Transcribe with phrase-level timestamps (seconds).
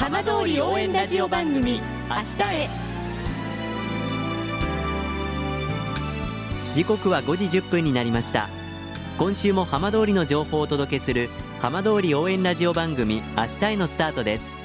[0.00, 1.72] 浜通り応援ラジオ番組
[2.08, 2.70] 明日へ。
[6.74, 8.48] 時刻は5時1分になりました。
[9.18, 11.28] 今週も浜通りの情報をお届けする
[11.60, 14.56] 浜通り応援ラジオ番組明日へのスタートです。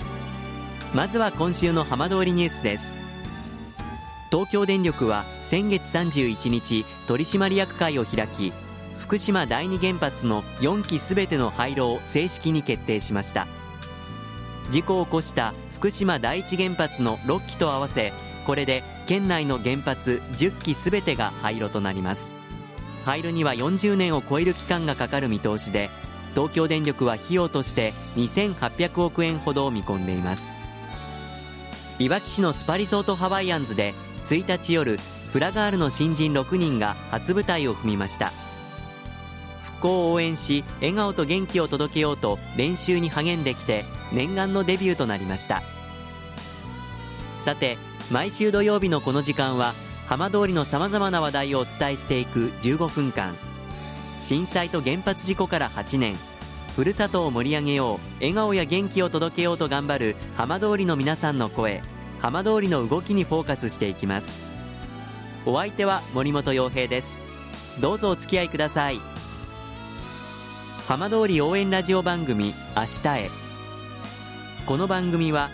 [0.94, 2.98] まずは今週の浜通りニュースです。
[4.31, 8.54] 東京電力は先月31日取締役会を開き
[8.99, 13.48] 福島第二原発の4基すべての廃炉を正式に決定しました。
[14.72, 18.14] 事故を起こした福島第一原発の6基と合わせ
[18.46, 22.34] これで県内の原発10基すべてが廃炉となります。
[23.05, 25.91] 廃炉には40年を超える期間がかかる見通しで
[26.34, 30.55] 東京電力は費用として2800億円ほどを見込んでいます。
[31.98, 33.94] いわき市のスパリゾートハワイアンズで
[34.26, 34.98] 1日夜
[35.32, 38.32] フラガールの新人6人が初舞台を踏みました。
[39.75, 45.62] 復興を応援し笑顔と元気を届けようと練習に励んできて念願のデビューとなりました。
[47.40, 47.77] さて
[48.12, 49.73] 毎週土曜日のこの時間は
[50.07, 53.35] 浜通りのさまざまな話題をお伝えしていく15分間。
[54.21, 56.15] 震災と原発事故から8年。
[56.76, 61.82] ふるさとを盛り上げよう笑顔や元気を届けようと頑張る浜通りの皆さんの声。
[62.21, 64.39] 浜通りの動きにフォーカスしていきます。
[65.45, 67.22] お相手は森本洋平です。
[67.79, 69.15] どうぞお付き合いください。
[70.88, 73.31] 浜通り応援ラジオ番組明日へ。
[74.68, 75.50] この番組は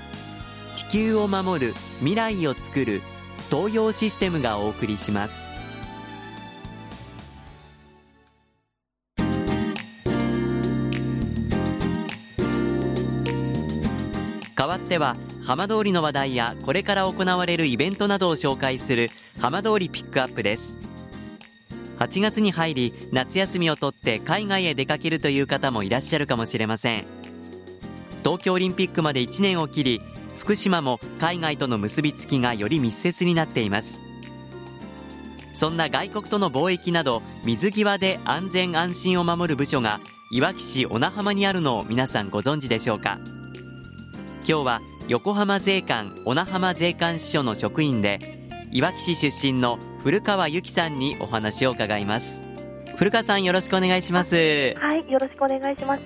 [0.76, 3.02] 地球を守る未来をつくる
[3.50, 5.46] 東洋システムがお送りします。
[14.54, 15.16] 代わっては
[15.46, 19.10] 浜通りの話題やこれから行われるイベントなどを紹介する
[19.40, 20.91] 浜通りピックアップです。
[22.02, 27.06] 8月に入り夏休みを取って海外へ出かけるという方もいらっしゃるかもしれません。
[28.24, 30.02] 東京オリンピックまで1年を切り
[30.40, 34.02] 福島も海外との結びつきがより密接になっています。
[35.54, 40.00] そんな外国との貿易など水際で安全安心を守る部署が
[40.32, 43.20] いわき市小名浜にあるのを皆さんご存知でしょうか。
[44.48, 48.41] 今日は横浜税関小名浜税関支所の職員で
[48.74, 52.42] いわき市出身の古川由紀さんにお話を伺います。
[52.96, 54.74] 古川さんよろしくお願いします。
[54.78, 56.02] はいよろしくお願いします。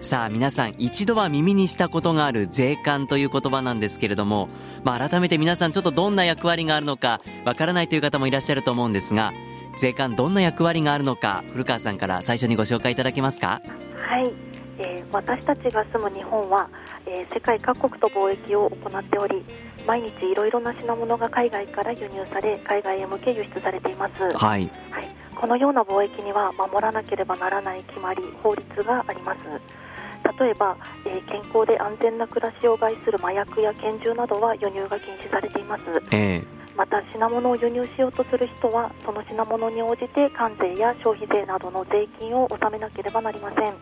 [0.00, 4.46] さあ皆さん一度は耳にしたことがある税関という言葉なんですけれども、
[4.84, 9.32] まあ、改めて皆さんちょっとどんな役割があるのかわからないという方もいらっしゃると思うんですが
[9.78, 13.60] 税関どんな役割があるのか古川さんから最初にご紹介いただけますか？
[14.06, 14.32] はい、
[14.78, 16.68] えー、私たちが住む日本は、
[17.06, 19.42] えー、世界各国と貿易を行っており
[19.86, 24.28] 毎日いろいろな品物が海外から輸入され海外へ向け輸出されています、は
[24.58, 29.44] い、はい、このような貿易には守らなければならない決まり法律があります。
[30.38, 30.74] 例えば、
[31.04, 36.46] えー、健康で安全な暮らしを害する麻薬や拳銃などは輸入が禁止されています、えー、
[36.76, 43.74] また品物を輸入しようとする人はその品物に応じて関税や消費税などの税金を納めなければなりません。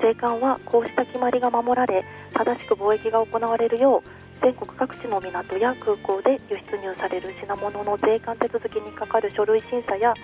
[0.00, 10.14] 税関はこうした決まりが守られ正しく貿易が行われるよう全国各地の港や空港で輸出入される品物の税関手続きにかかる書類審査や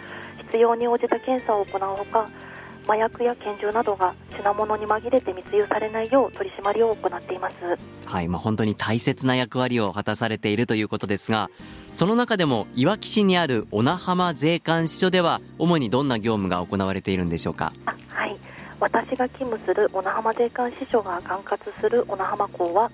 [0.51, 2.29] 必要に応じた検査を行うほか
[2.87, 7.57] 麻薬や拳銃などが品物に紛れて密輸されないよう取り締まりを行っています。
[8.05, 11.51] はい、まあ、本当に大切な役割を果たされているということですが
[11.95, 17.73] その中でもいわき市にある小名浜税関支所では主にどんな業務が行われているんでしょうか？
[18.11, 18.37] はい。
[18.81, 22.91] 私が勤務する小名浜税関支所が管轄する小名浜港は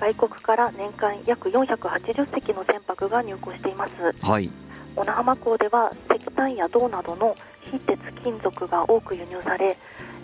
[0.00, 3.92] 外国から年間約480隻の船舶が入港しています、
[4.26, 4.50] はい、
[4.96, 9.76] 小名浜港では石炭や銅などの非鉄金属が多く輸入され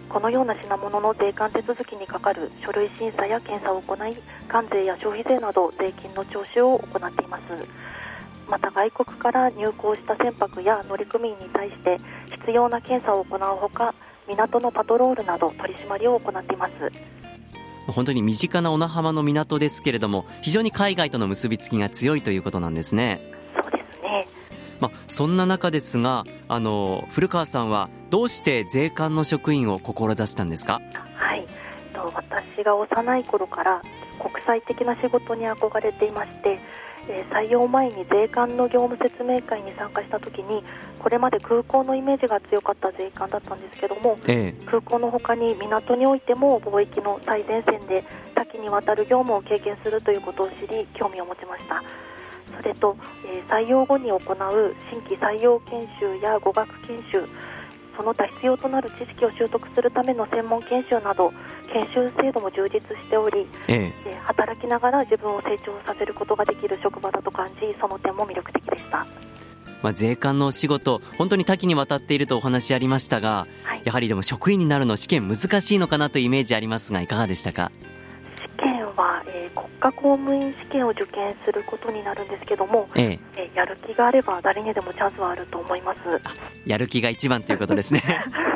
[0.08, 4.16] このような品物の税関手続きにかかる書類審査や検査を行い
[4.48, 7.42] 関税や消費税など税金の徴収を行っています。
[8.48, 11.98] また外国から入港した船舶や乗組員に対して
[12.30, 13.94] 必要な検査を行うほか
[14.28, 16.72] 港のパトロールなど取り締まりを行っています
[17.92, 23.20] 本当に身近な小名浜の港ですけれども非常に海外との結びつきが強いということなんですね。
[23.62, 24.26] そうですね。
[24.80, 30.80] まあ、そんな中ですがあの古川さんはどうして税関の職員を志したんですか？
[32.08, 32.26] はい
[32.56, 33.82] 私が幼い頃から
[34.18, 36.58] 国際的な仕事に憧れていまして
[37.08, 40.62] え採用前に税関の業務説明会に参加した時に
[40.98, 48.04] これまで空港のイメージが強かった税関だったんですけども、ええ、空港のほかに港においても貿易の最前線で
[48.34, 51.82] 多岐にわたる業務を経験するということを知り興味を持ちました。
[52.56, 57.28] それと、えー、採用後に行う新規採用研修や語学研修
[57.96, 61.32] その他必要となる知識を習得するための専門研修など
[61.66, 64.14] 研修制度も充実しており、ええ。
[64.24, 69.06] 働きながら自分を成長させることができる職場だと感じその点も魅力的でした。
[69.82, 77.70] まあ、税関のお仕事、本当に多岐にわたっているとお話ありましたが、はい、やはりでも職員になるの試験難しいのかなというイメージありますがいかがでしたか？
[78.58, 83.18] 試験は、えー、国家公務員試験を受験することになるんですけども、ええ。
[83.36, 86.00] えー、やる気があれば誰にでもチャンスはあると思います。
[86.64, 88.00] やる気が一番ということですね。
[88.00, 88.12] は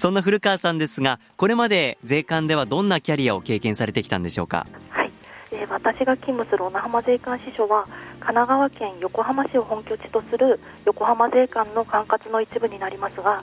[0.00, 4.66] そんな古川さんですがこれまで税関ではどんなキャリアを経験されてきたんでしょうか？
[4.88, 5.12] はい。
[5.52, 13.42] えー、私が勤務する小名浜税関支所は神奈川県横浜市を本拠地とする横浜税関の管轄の一部になりますが、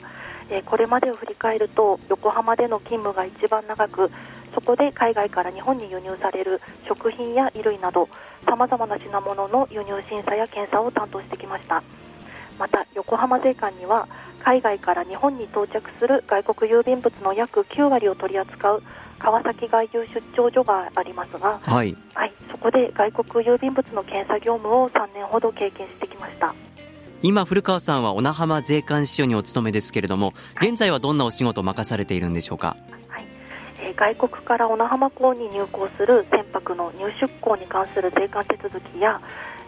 [0.50, 4.10] えー、これまでを振り返ると横浜での勤務が一番長く
[4.52, 8.08] そこで海外から日本に輸入される食品や衣類など
[8.44, 11.84] さまざまな品物の輸入審査や検査を担当してきました。
[12.58, 14.08] また横浜税関には
[14.42, 18.82] 海外から日本に到着する外国郵便物の約9割を取り扱う
[19.18, 26.54] 川崎外郵出張所がありますが、はい、はい、そこで外国郵便物の検査業務を3年ほど経験してきました。
[27.20, 32.76] 今古川さんは小名浜税関支所にお勤めですけれども現在はどんなお仕事を任されているんでしょうか、
[33.08, 33.24] はい。
[33.82, 39.20] えー、外国から小名浜港に入港する船舶の入出港に関する税関手続きや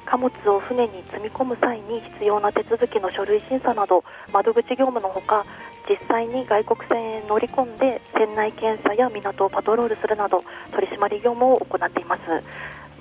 [0.07, 4.03] 貨物を船に積み込む際に必要な手続きの書類審査など
[4.33, 5.45] 窓口業務のほか
[5.89, 10.43] 実際に外国船へ乗り込んで船内検査や港をパトロールするなど
[10.73, 12.21] 取締り業務を行っています。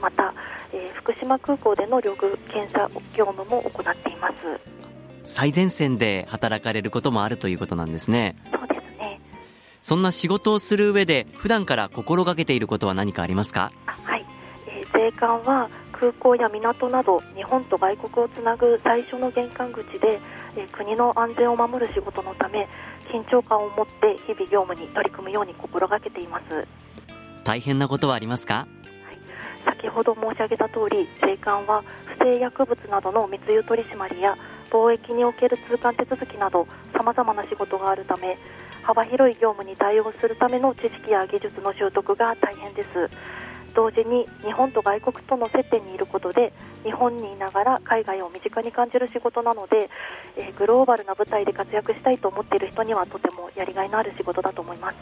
[0.01, 0.33] また、
[0.71, 4.33] えー、福島空港での領具検査業務も行っています。
[5.23, 8.35] 最前線で働かれることもあるということなんですね。
[8.51, 9.19] そうですね。
[9.83, 13.71] そんな仕事をする上で普段から心がけていることは何かありますか？
[13.85, 14.25] はい、
[14.67, 15.69] えー、税関は
[15.99, 20.19] 空港や港など日本と外国をつなぐ最初の玄関口で、
[20.55, 22.67] え国の安全を守る仕事のため
[23.11, 26.65] 緊張感を持って日々業務に取り組むように心がけています。
[27.43, 28.67] 大変なことはありますか、は
[29.11, 29.19] い、
[29.65, 34.35] 先ほど申し上げた通り税関は不正薬物などの密輸取締や
[34.69, 38.37] 貿易における通関手続きなどさまざまな仕事があるため
[38.83, 42.87] 幅広い業務に対応するための知識や技術の習得が大変です
[43.73, 49.89] 同時に日本と外国との接点にいることで日本にいながら海外を身近に感じる仕事なので、
[50.37, 54.97] えー、グローバルな舞台で活躍したいと思っている人にはとてもやりがいのある仕事だと思います。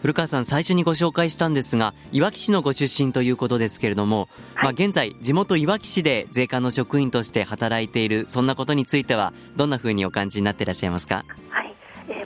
[0.00, 11.24] 古川さん最初にご紹介したんですがいわき市のご出身ということですけれども、はい、まあ、現在地元いわき市で税関の職員として働いているそんなことについてはどんなふうにお感じになっていらっしゃいますか？
[11.50, 11.67] はい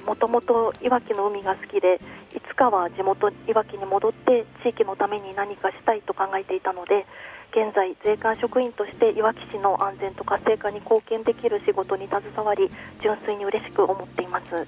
[0.06, 2.00] もともといわきの海が好きで
[2.37, 7.06] いつかは地元いわきに戻って地域のために何かしたいと考えていたので
[7.50, 12.70] 現在税関職員としていわき市の安全と活性化に貢献できる仕事に携わり
[13.00, 14.66] 純粋に嬉しく思っています。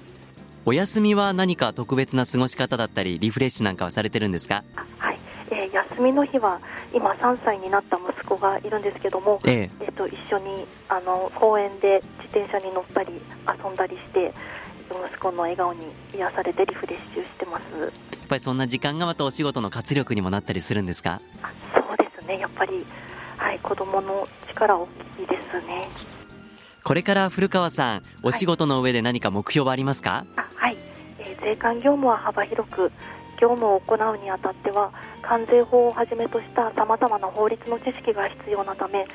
[0.67, 4.63] お休みは何か特別な過ごし方だったりリフレッシュなんかはされてるんですか？
[4.97, 5.19] はい、
[5.51, 6.59] えー、休みの日は
[6.93, 9.69] 今3歳になった息子がいるんですけども、ええ。
[9.81, 13.13] えー、と一緒にあの公園で自転車に乗ったり
[13.63, 14.33] 遊んだりして
[15.07, 17.79] 息子の笑顔に癒されてリフレッシュしてます。
[17.79, 17.91] やっ
[18.27, 21.21] ぱりそんな時間がまたお仕事の活力にもなったりするんですか？
[21.73, 22.39] そうですね。
[22.39, 22.85] やっぱり
[23.37, 24.87] はい子供の力大
[25.17, 25.87] きいですね。
[26.83, 30.77] これから古川さんお仕事の上で何か目標はありますか、はい、はい、
[31.17, 32.91] えー、税関業務は幅広く
[33.41, 39.05] 業務を行うにあたっては関税法をはじめとしたさまざまな法律の知識が必要なため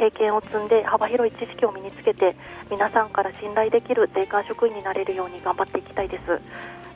[0.00, 2.34] 経験を積んで幅広い知識を身につけて
[2.70, 6.22] 皆さんから信頼できる税関職員になれるように頑張っていきたいです。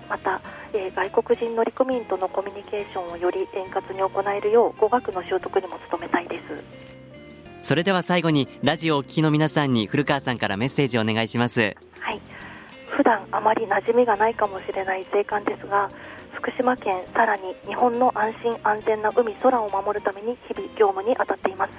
[0.09, 0.41] また、
[0.73, 6.65] えー、外国人乗組員とのコミュニケーションをより円滑に行えるよう語学の習得にも努めたいです。
[7.63, 11.77] それでは最後にラジオをお聞きの皆さんに古川さんからメッセージをお願いします。
[12.01, 12.21] はい。
[12.97, 15.91] 普段あまり馴染みがないかもしれない税関ですが
[16.33, 21.73] 福島県さらに日本の安心安全な海空を守るために日々業務に当たっています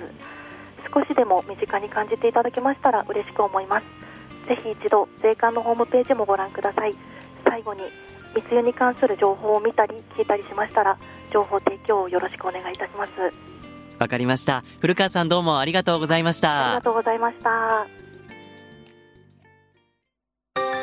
[0.95, 4.47] 少しでも身近に感じていただけましたら嬉しく思います。
[4.47, 6.93] ぜひ一度税関のホームページもご覧ください。
[7.49, 7.81] 最後に
[8.33, 10.97] 密輸に関する情報を見たり聞いたりしましたら
[11.31, 13.11] 情報提供をよろしくお願いいたします。
[13.99, 14.63] わかりました。
[14.79, 16.71] 古川さんどうもありがとうございました。
[16.71, 17.87] ありがとうございました。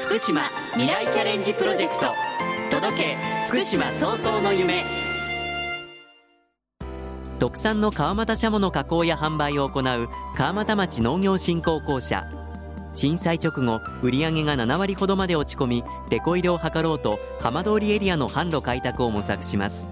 [0.04, 0.42] 福島
[0.73, 2.07] 未来チャレンジプロジェクト。
[2.71, 3.16] 届け
[3.49, 4.83] 福島早々の夢
[7.43, 12.25] 特産の川俣シャモの加工や販売を行う川俣町農業振興公社。
[12.95, 19.89] 震災直後売り上げが7割ほどまで落ち込みデコ入れを図ろうと浜通りエリアの販路開拓を模索します。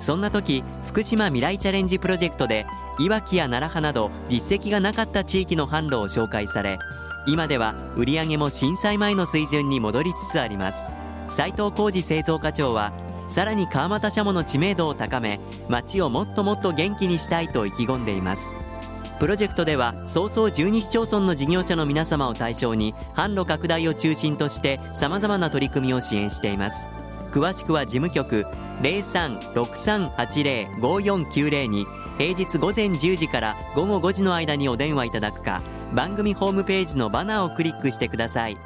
[0.00, 2.64] そんな時福島未来チャレンジプロジェクトで
[3.00, 6.78] いわきや楢葉など実績がなかった地域の販路を紹介され
[7.26, 10.88] 今では売り上げも震災前の水準に戻りつつあります。
[11.28, 12.92] 斉藤浩二製造課長は
[13.28, 18.52] さらに川俣シャモの知名度を高め町をもっともっと元気にしたいと意気込んでいます。
[19.18, 26.86] プロジェクトでは早々12市町村の事業者の皆様を対象に販路拡大を中心としてさまざまな取り組みを支援しています。
[27.32, 28.46] 詳しくは事務局
[28.82, 31.84] 0363805490に
[32.16, 35.62] 平日午前10時から午後5時の間にお電話いただくか
[35.94, 38.56] 番組ホームページのバナーをクリックしてください。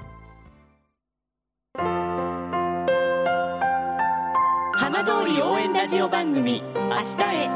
[4.75, 7.49] 浜通り応援ラジオ番組明日へ。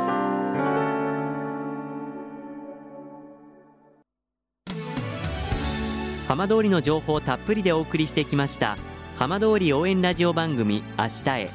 [6.29, 8.77] 浜通りの情報をたっぷりでお送りしてきました
[9.17, 11.51] 浜通り応援ラジオ番組明日へ。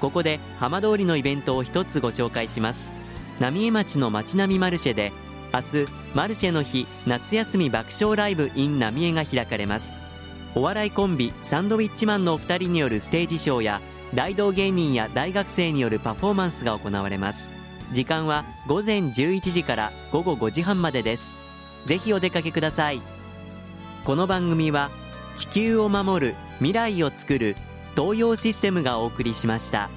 [0.00, 2.90] ここで浜通りのイベントを一つご紹介します。
[3.40, 5.12] 浪江町の町並みマルシェで
[5.52, 10.00] 明日マルシェの日夏休み爆笑ライブ in 浪江が開かれます。
[10.54, 13.82] お笑いコンビサンドウィッチマンのお二人によるステージショーや
[14.14, 17.50] 大道芸人や大学生によるパフォーマンスが行われます。
[17.92, 21.34] 時間は午前11時から午後5時半までです。
[21.86, 23.02] ぜひお出かけください。
[24.04, 24.90] この番組は
[25.34, 27.56] 地球を守る未来をつくる
[27.96, 29.90] 東洋システムがお送りしました。